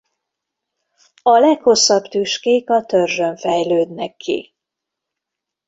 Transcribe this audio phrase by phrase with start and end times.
[1.21, 4.53] A leghosszabb tüskék a törzsön fejlődnek ki.